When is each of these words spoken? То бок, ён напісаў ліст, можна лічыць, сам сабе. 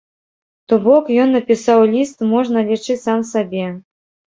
То 0.73 0.79
бок, 0.85 1.11
ён 1.27 1.37
напісаў 1.39 1.79
ліст, 1.95 2.27
можна 2.35 2.67
лічыць, 2.75 3.01
сам 3.07 3.19
сабе. 3.39 3.73